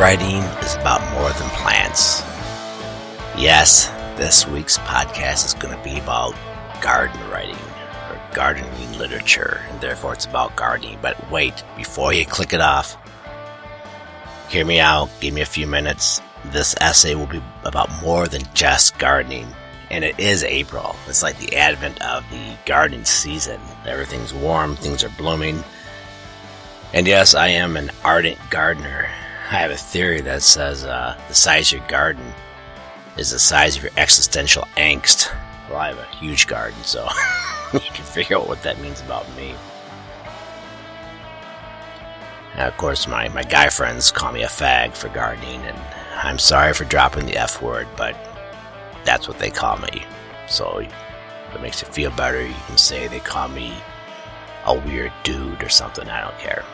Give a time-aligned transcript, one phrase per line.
[0.00, 2.22] writing is about more than plants.
[3.36, 6.34] Yes, this week's podcast is going to be about
[6.80, 7.62] garden writing
[8.08, 10.98] or gardening literature, and therefore it's about gardening.
[11.02, 12.96] But wait, before you click it off,
[14.48, 16.22] hear me out, give me a few minutes.
[16.46, 19.48] This essay will be about more than just gardening.
[19.90, 20.96] And it is April.
[21.08, 23.60] It's like the advent of the gardening season.
[23.84, 25.62] Everything's warm, things are blooming.
[26.94, 29.10] And yes, I am an ardent gardener.
[29.50, 32.24] I have a theory that says uh, the size of your garden
[33.16, 35.28] is the size of your existential angst.
[35.68, 37.08] Well, I have a huge garden, so
[37.72, 39.56] you can figure out what that means about me.
[42.54, 45.78] Now, of course, my, my guy friends call me a fag for gardening, and
[46.14, 48.16] I'm sorry for dropping the F word, but
[49.04, 50.04] that's what they call me.
[50.48, 53.74] So, if it makes you feel better, you can say they call me
[54.66, 56.64] a weird dude or something, I don't care.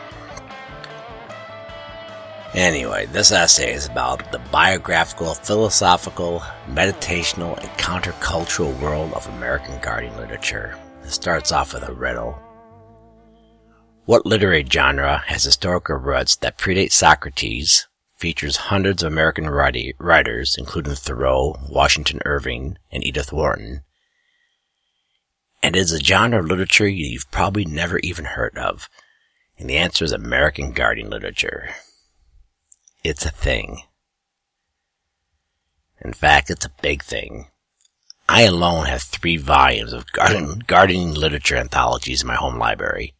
[2.53, 10.17] Anyway, this essay is about the biographical, philosophical, meditational, and countercultural world of American gardening
[10.17, 10.77] literature.
[11.03, 12.39] It starts off with a riddle.
[14.05, 20.95] What literary genre has historical roots that predate Socrates, features hundreds of American writers, including
[20.95, 23.83] Thoreau, Washington Irving, and Edith Wharton,
[25.61, 28.89] and is a genre of literature you've probably never even heard of?
[29.59, 31.71] And the answer is American gardening literature.
[33.03, 33.83] It's a thing.
[36.01, 37.47] In fact, it's a big thing.
[38.29, 43.13] I alone have three volumes of garden, gardening literature anthologies in my home library.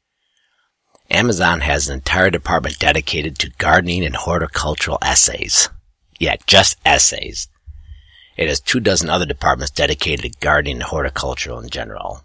[1.09, 5.69] Amazon has an entire department dedicated to gardening and horticultural essays.
[6.19, 7.47] Yeah, just essays.
[8.35, 12.23] It has two dozen other departments dedicated to gardening and horticulture in general.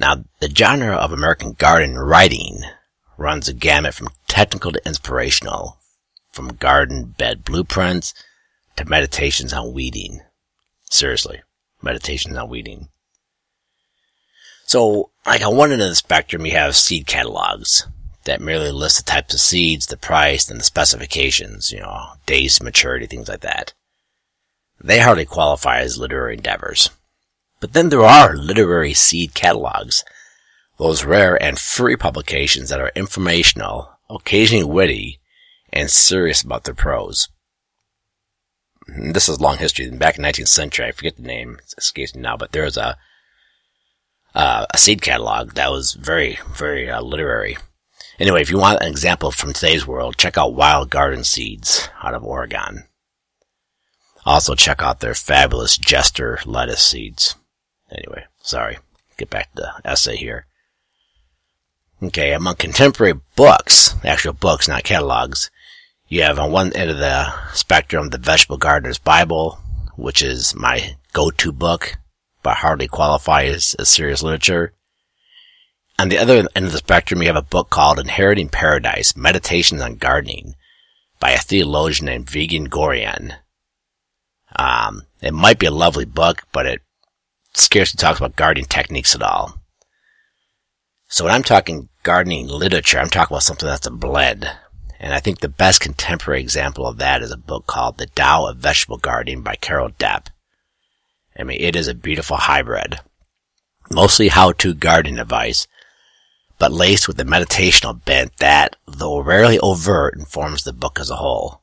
[0.00, 2.62] Now, the genre of American garden writing
[3.18, 5.78] runs a gamut from technical to inspirational,
[6.32, 8.14] from garden bed blueprints
[8.76, 10.22] to meditations on weeding.
[10.88, 11.42] Seriously,
[11.82, 12.88] meditations on weeding.
[14.64, 17.86] So, like on one end of the spectrum, you have seed catalogs
[18.24, 22.62] that merely list the types of seeds, the price, and the specifications, you know, days
[22.62, 23.74] maturity, things like that.
[24.80, 26.90] They hardly qualify as literary endeavors.
[27.60, 30.04] But then there are literary seed catalogs
[30.78, 35.20] those rare and free publications that are informational, occasionally witty,
[35.72, 37.28] and serious about their prose.
[38.86, 39.90] This is long history.
[39.90, 42.64] Back in the 19th century, I forget the name, it escapes me now, but there
[42.64, 42.96] was a,
[44.34, 47.58] uh, a seed catalog that was very, very uh, literary.
[48.18, 52.14] Anyway, if you want an example from today's world, check out Wild Garden Seeds out
[52.14, 52.84] of Oregon.
[54.24, 57.36] Also check out their fabulous Jester lettuce seeds.
[57.90, 58.78] Anyway, sorry.
[59.16, 60.47] Get back to the essay here.
[62.00, 65.50] Okay, among contemporary books, actual books, not catalogs,
[66.06, 69.58] you have on one end of the spectrum the Vegetable Gardener's Bible,
[69.96, 71.96] which is my go-to book,
[72.44, 74.72] but hardly qualifies as serious literature.
[75.98, 79.82] On the other end of the spectrum, you have a book called Inheriting Paradise, Meditations
[79.82, 80.54] on Gardening
[81.18, 83.38] by a theologian named Vigen Guroian.
[84.54, 86.80] Um, it might be a lovely book, but it
[87.54, 89.57] scarcely talks about gardening techniques at all.
[91.10, 94.46] So when I'm talking gardening literature, I'm talking about something that's a blend.
[95.00, 98.46] And I think the best contemporary example of that is a book called The Tao
[98.46, 100.26] of Vegetable Gardening by Carol Depp.
[101.38, 103.00] I mean, it is a beautiful hybrid.
[103.90, 105.66] Mostly how-to gardening advice,
[106.58, 111.16] but laced with a meditational bent that, though rarely overt, informs the book as a
[111.16, 111.62] whole.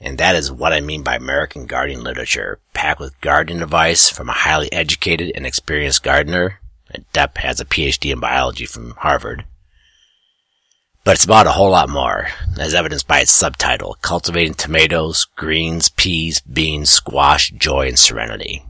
[0.00, 4.30] And that is what I mean by American gardening literature, packed with gardening advice from
[4.30, 6.60] a highly educated and experienced gardener
[7.12, 9.44] Depp has a PhD in biology from Harvard.
[11.04, 15.88] But it's about a whole lot more, as evidenced by its subtitle, Cultivating Tomatoes, Greens,
[15.88, 18.62] Peas, Beans, Squash, Joy, and Serenity.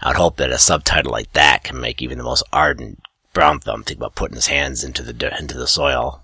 [0.00, 3.00] I'd hope that a subtitle like that can make even the most ardent
[3.32, 6.22] brown thumb think about putting his hands into the into the soil.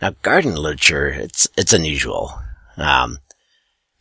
[0.00, 2.38] Now, garden literature, it's it's unusual,
[2.76, 3.18] um,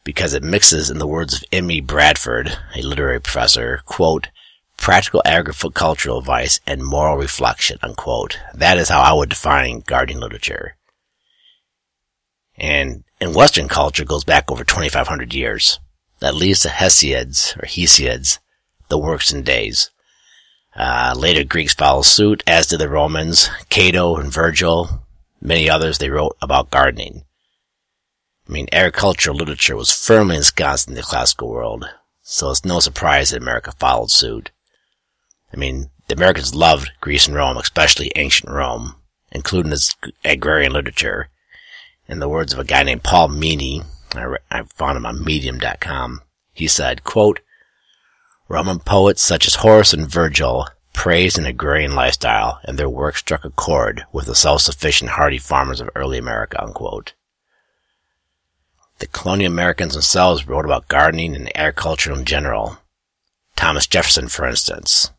[0.03, 1.81] because it mixes, in the words of M.E.
[1.81, 4.27] Bradford, a literary professor, quote,
[4.77, 8.39] practical agricultural advice, and moral reflection, unquote.
[8.53, 10.75] That is how I would define gardening literature.
[12.57, 15.79] And in Western culture goes back over 2,500 years.
[16.19, 18.39] That leads to Hesiod's, or Hesiod's,
[18.89, 19.89] the works and days.
[20.75, 25.03] Uh, later Greeks followed suit, as did the Romans, Cato and Virgil,
[25.41, 27.25] many others they wrote about gardening.
[28.47, 31.85] I mean, agricultural literature was firmly ensconced in the classical world,
[32.21, 34.51] so it's no surprise that America followed suit.
[35.53, 38.95] I mean, the Americans loved Greece and Rome, especially ancient Rome,
[39.31, 39.95] including its
[40.25, 41.29] agrarian literature.
[42.07, 43.83] In the words of a guy named Paul Meany,
[44.15, 46.21] I, re- I found him on medium.com,
[46.53, 47.39] he said, quote,
[48.49, 53.43] Roman poets such as Horace and Virgil praised an agrarian lifestyle, and their work struck
[53.45, 57.13] a chord with the self-sufficient hardy farmers of early America, unquote.
[58.99, 62.77] The colonial Americans themselves wrote about gardening and agriculture in general.
[63.55, 65.11] Thomas Jefferson, for instance.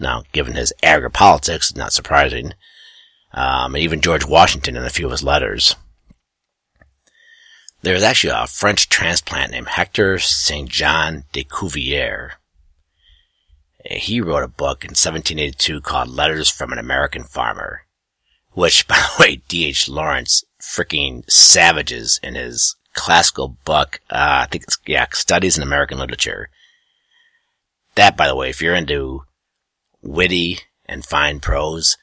[0.00, 2.54] Now, given his agri-politics, not surprising.
[3.32, 5.76] Um, and even George Washington in a few of his letters.
[7.82, 10.68] There was actually a French transplant named Hector St.
[10.68, 12.32] John de Crèvecoeur.
[13.86, 17.86] He wrote a book in 1782 called Letters from an American Farmer,
[18.52, 19.88] which, by the way, D.H.
[19.88, 25.98] Lawrence freaking savages in his classical book, uh, I think it's, yeah, Studies in American
[25.98, 26.50] Literature.
[27.94, 29.24] That, by the way, if you're into
[30.02, 31.96] witty and fine prose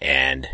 [0.00, 0.48] and,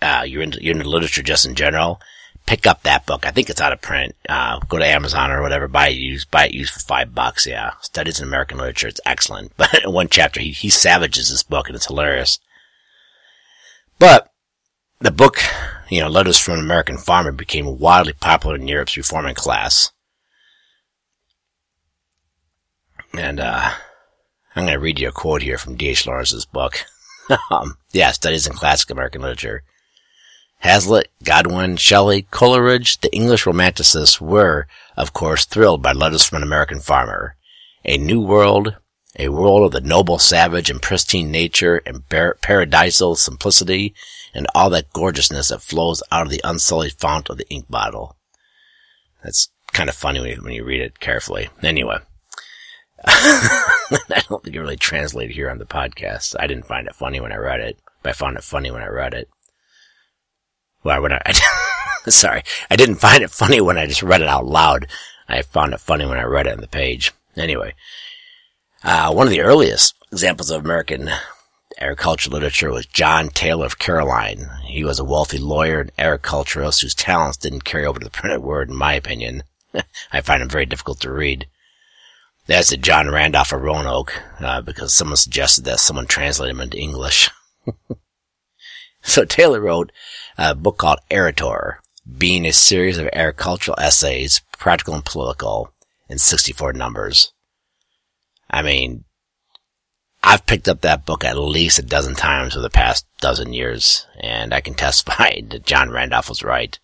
[0.00, 2.00] uh, you're into, you're into literature just in general,
[2.46, 3.26] pick up that book.
[3.26, 4.14] I think it's out of print.
[4.28, 7.46] Uh, go to Amazon or whatever, buy it used, buy it used for five bucks.
[7.46, 7.72] Yeah.
[7.80, 8.88] Studies in American Literature.
[8.88, 9.52] It's excellent.
[9.62, 12.38] But in one chapter, he, he savages this book and it's hilarious.
[13.98, 14.30] But
[15.00, 15.38] the book,
[15.88, 19.92] you know, Letters from an American Farmer became wildly popular in Europe's reforming class.
[23.16, 23.72] And, uh,
[24.54, 26.06] I'm going to read you a quote here from D.H.
[26.06, 26.84] Lawrence's book.
[27.50, 29.62] um, yeah, Studies in Classic American Literature.
[30.58, 34.66] Hazlitt, Godwin, Shelley, Coleridge, the English Romanticists were,
[34.96, 37.34] of course, thrilled by Letters from an American Farmer.
[37.84, 38.76] A new world,
[39.18, 43.94] a world of the noble savage and pristine nature and bar- paradisal simplicity
[44.34, 48.16] and all that gorgeousness that flows out of the unsullied fount of the ink bottle.
[49.24, 51.48] That's kind of funny when you, when you read it carefully.
[51.62, 51.98] Anyway.
[54.10, 56.34] I don't think it really translated here on the podcast.
[56.38, 58.82] I didn't find it funny when I read it, but I found it funny when
[58.82, 59.28] I read it.
[60.84, 61.20] Well, when I,
[62.08, 64.86] sorry, I didn't find it funny when I just read it out loud.
[65.28, 67.12] I found it funny when I read it on the page.
[67.36, 67.74] Anyway,
[68.82, 71.08] uh, one of the earliest examples of American
[71.78, 74.50] agricultural literature was John Taylor of Caroline.
[74.64, 78.42] He was a wealthy lawyer and agriculturalist whose talents didn't carry over to the printed
[78.42, 79.44] word, in my opinion.
[80.12, 81.46] I find him very difficult to read.
[82.46, 86.76] That's the John Randolph of Roanoke, uh, because someone suggested that someone translate him into
[86.76, 87.30] English.
[89.02, 89.92] so Taylor wrote
[90.36, 91.76] a book called Arator,
[92.18, 95.72] being a series of agricultural essays, practical and political,
[96.08, 97.32] in 64 numbers.
[98.50, 99.04] I mean,
[100.22, 104.06] I've picked up that book at least a dozen times over the past dozen years,
[104.20, 106.78] and I can testify that John Randolph was right.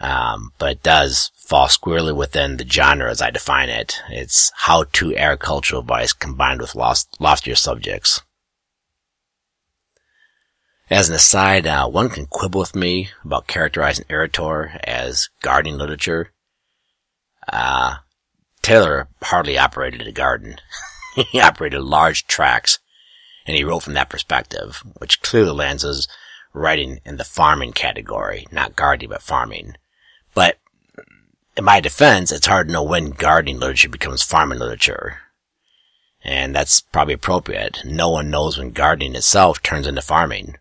[0.00, 4.00] Um, but it does fall squarely within the genre as I define it.
[4.08, 8.22] It's how-to agricultural advice combined with lost, loftier subjects.
[10.88, 16.32] As an aside, uh, one can quibble with me about characterizing Arator as gardening literature.
[17.52, 17.96] Uh,
[18.62, 20.54] Taylor hardly operated a garden.
[21.32, 22.78] he operated large tracts,
[23.44, 26.06] and he wrote from that perspective, which clearly lands as
[26.54, 29.74] writing in the farming category, not gardening, but farming.
[31.60, 35.18] In my defense, it's hard to know when gardening literature becomes farming literature.
[36.24, 37.82] And that's probably appropriate.
[37.84, 40.56] No one knows when gardening itself turns into farming.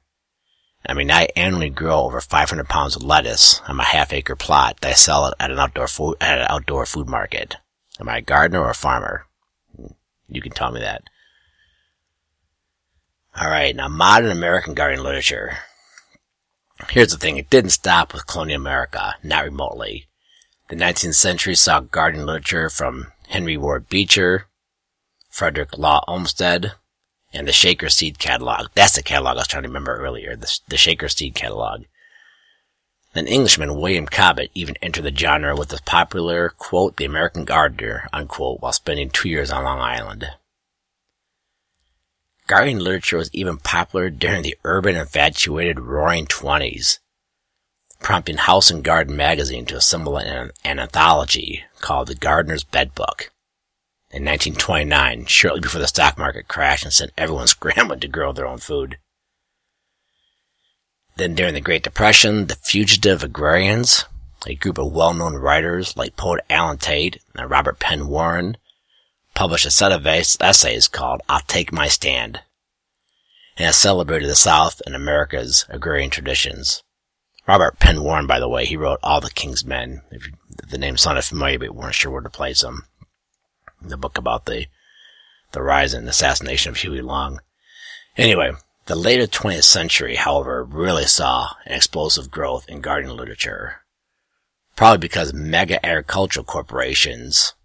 [0.85, 4.81] I mean, I annually grow over 500 pounds of lettuce on my half acre plot
[4.81, 7.55] that I sell it at an outdoor food, at an outdoor food market.
[7.97, 9.25] Am I a gardener or a farmer?
[10.27, 11.03] You can tell me that.
[13.41, 15.59] Alright, now modern American gardening literature.
[16.89, 20.08] Here's the thing, it didn't stop with colonial America, not remotely.
[20.69, 24.45] The 19th century saw garden literature from Henry Ward Beecher,
[25.27, 26.73] Frederick Law Olmsted,
[27.33, 28.67] and the Shaker Seed Catalog.
[28.75, 31.85] That's the catalog I was trying to remember earlier, the, the Shaker Seed Catalog.
[33.15, 38.07] An Englishman, William Cobbett, even entered the genre with the popular, quote, The American Gardener,
[38.13, 40.27] unquote, while spending two years on Long Island.
[42.45, 46.99] Gardening literature was even popular during the urban infatuated roaring twenties,
[47.99, 53.31] prompting House and Garden magazine to assemble an, an anthology called The Gardener's Bed Book
[54.11, 58.47] in 1929, shortly before the stock market crashed and sent everyone scrambling to grow their
[58.47, 58.97] own food.
[61.15, 64.05] Then during the Great Depression, the Fugitive Agrarians,
[64.47, 68.57] a group of well-known writers like poet Allen Tate and Robert Penn Warren,
[69.35, 72.41] published a set of essays called I'll Take My Stand,
[73.57, 76.83] and has celebrated the South and America's agrarian traditions.
[77.49, 80.03] Robert Penn Warren, by the way, he wrote All the King's Men.
[80.11, 80.29] If
[80.69, 82.83] the name sounded familiar, but weren't sure where to place him
[83.81, 84.67] the book about the
[85.53, 87.39] the rise and assassination of Huey Long.
[88.15, 88.51] Anyway,
[88.85, 93.77] The later 20th century, however, really saw an explosive growth in gardening literature.
[94.75, 97.55] Probably because mega agricultural corporations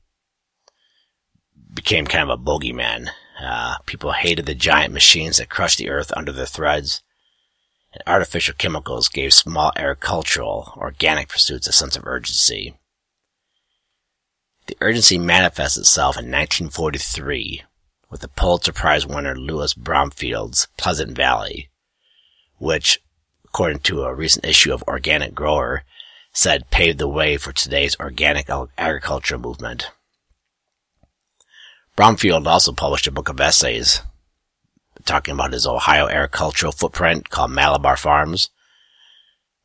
[1.75, 3.09] became kind of a bogeyman.
[3.39, 7.03] Uh, people hated the giant machines that crushed the earth under their threads.
[7.95, 12.75] And artificial chemicals gave small agricultural, organic pursuits a sense of urgency.
[14.67, 17.63] The urgency manifests itself in 1943
[18.11, 21.69] with the Pulitzer Prize winner Louis Bromfield's Pleasant Valley,
[22.59, 23.01] which,
[23.45, 25.85] according to a recent issue of Organic Grower,
[26.33, 29.91] said paved the way for today's organic agriculture movement.
[31.95, 34.03] Bromfield also published a book of essays
[35.05, 38.51] talking about his Ohio agricultural footprint called Malabar Farms,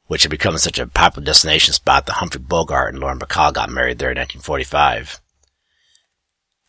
[0.07, 3.69] which had become such a popular destination spot that Humphrey Bogart and Lauren Bacall got
[3.69, 5.21] married there in 1945.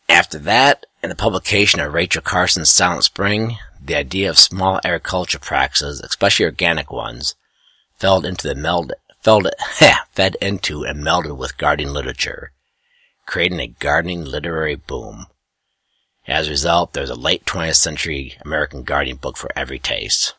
[0.07, 5.39] After that, and the publication of Rachel Carson's Silent Spring, the idea of small agriculture
[5.39, 7.35] practices, especially organic ones,
[7.97, 9.41] fell into the meld, fell,
[10.11, 12.51] fed into and melded with gardening literature,
[13.25, 15.27] creating a gardening literary boom.
[16.27, 20.35] As a result, there's a late 20th century American gardening book for every taste.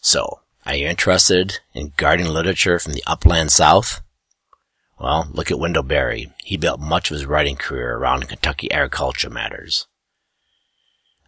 [0.00, 4.02] So, are you interested in gardening literature from the upland south?
[5.00, 6.32] Well, look at Wendell Berry.
[6.44, 9.86] He built much of his writing career around Kentucky agriculture matters.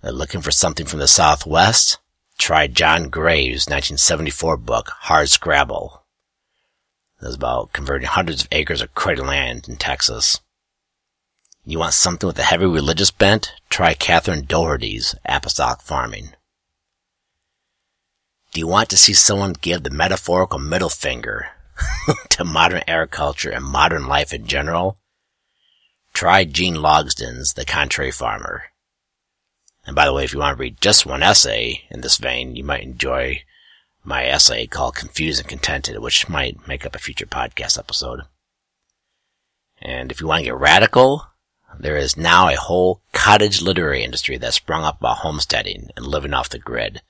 [0.03, 1.99] Uh, looking for something from the Southwest?
[2.39, 6.03] Try John Graves' 1974 book, Hard Scrabble.
[7.21, 10.41] It was about converting hundreds of acres of credit land in Texas.
[11.65, 13.53] You want something with a heavy religious bent?
[13.69, 16.31] Try Catherine Doherty's Apostolic Farming.
[18.53, 21.49] Do you want to see someone give the metaphorical middle finger
[22.31, 24.99] to modern agriculture and modern life in general,
[26.13, 28.65] try Gene Logsdon's The Contrary Farmer.
[29.87, 32.57] And by the way, if you want to read just one essay in this vein,
[32.57, 33.43] you might enjoy
[34.05, 38.23] my essay called Confused and Contented, which might make up a future podcast episode.
[39.81, 41.27] And if you want to get radical,
[41.79, 46.35] there is now a whole cottage literary industry that sprung up about homesteading and living
[46.35, 47.01] off the grid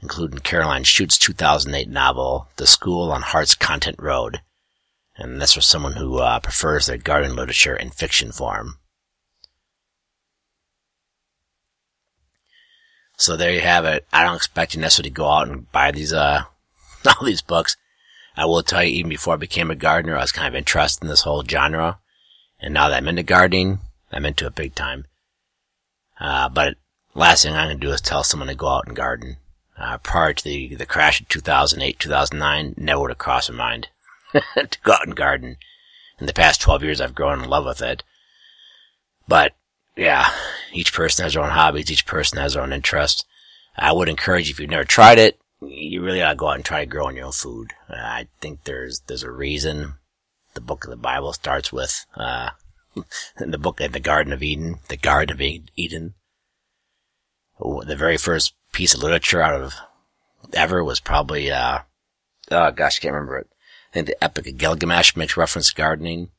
[0.00, 4.40] including Caroline Chute's 2008 novel, The School on Heart's Content Road.
[5.16, 8.78] And that's for someone who uh, prefers their garden literature in fiction form.
[13.16, 14.06] So there you have it.
[14.12, 16.42] I don't expect you necessarily to go out and buy these, uh,
[17.06, 17.76] all these books.
[18.36, 21.02] I will tell you, even before I became a gardener, I was kind of interested
[21.04, 21.98] in this whole genre.
[22.60, 23.80] And now that I'm into gardening,
[24.12, 25.06] I'm into it big time.
[26.18, 26.76] Uh, but
[27.14, 29.36] last thing I'm going to do is tell someone to go out and garden
[29.78, 33.88] uh, prior to the, the crash of 2008, 2009, never would have crossed my mind
[34.32, 35.56] to go out and garden.
[36.18, 38.02] In the past 12 years, I've grown in love with it.
[39.28, 39.52] But,
[39.96, 40.30] yeah,
[40.72, 43.24] each person has their own hobbies, each person has their own interests.
[43.76, 46.64] I would encourage if you've never tried it, you really ought to go out and
[46.64, 47.72] try growing your own food.
[47.90, 49.94] Uh, I think there's, there's a reason
[50.54, 52.50] the book of the Bible starts with, uh,
[53.38, 56.14] the book in the Garden of Eden, the Garden of Eden.
[57.58, 59.74] The very first piece of literature out of
[60.52, 61.80] ever was probably, uh,
[62.50, 63.48] oh gosh, I can't remember it.
[63.90, 66.30] I think the Epic of Gilgamesh makes reference to gardening.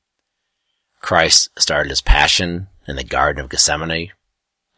[1.01, 4.11] Christ started his passion in the Garden of Gethsemane.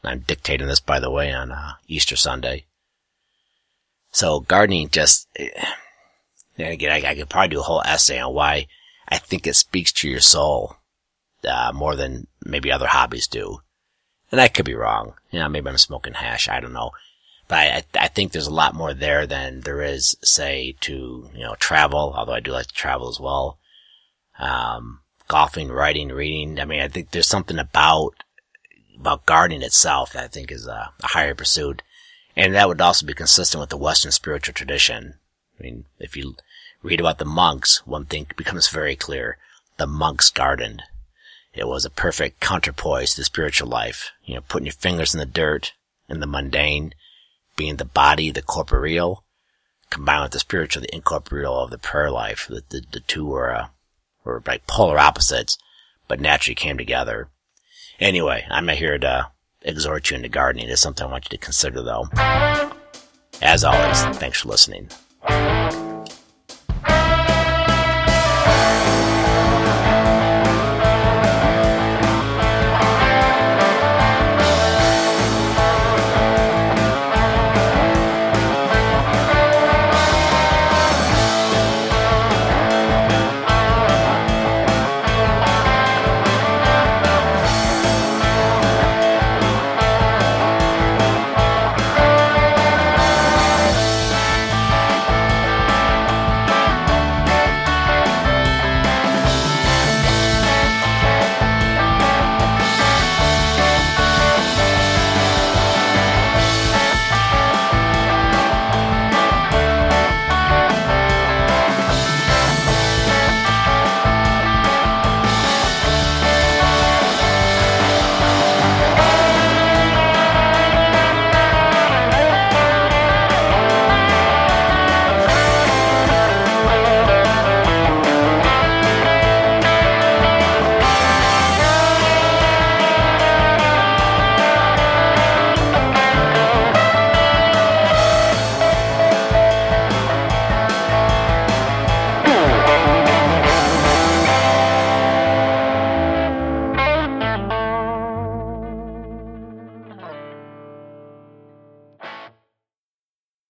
[0.03, 2.65] I'm dictating this, by the way, on uh, Easter Sunday.
[4.11, 8.67] So gardening just, and again, I, I, could probably do a whole essay on why
[9.07, 10.78] I think it speaks to your soul
[11.47, 13.59] uh, more than maybe other hobbies do.
[14.31, 15.13] And I could be wrong.
[15.31, 16.47] You know, maybe I'm smoking hash.
[16.47, 16.91] I don't know.
[17.47, 21.39] But I, I think there's a lot more there than there is, say, to, you
[21.41, 23.57] know, travel, although I do like to travel as well.
[24.37, 26.59] Um, golfing, writing, reading.
[26.59, 28.11] I mean, I think there's something about,
[28.99, 31.81] about gardening itself that I think is a, a higher pursuit.
[32.35, 35.15] And that would also be consistent with the Western spiritual tradition.
[35.59, 36.35] I mean, if you
[36.83, 39.37] read about the monks, one thing becomes very clear.
[39.77, 40.83] The monks gardened.
[41.53, 44.11] It was a perfect counterpoise to the spiritual life.
[44.23, 45.73] You know, putting your fingers in the dirt,
[46.09, 46.93] and the mundane,
[47.55, 49.23] being the body, the corporeal,
[49.89, 52.47] combined with the spiritual, the incorporeal of the prayer life.
[52.49, 53.67] The, the, the two were, uh,
[54.23, 55.57] were like polar opposites,
[56.07, 57.29] but naturally came together.
[57.99, 59.27] Anyway, I'm not here to
[59.61, 60.69] exhort you into gardening.
[60.69, 62.07] It's something I want you to consider though.
[63.41, 64.89] As always, thanks for listening.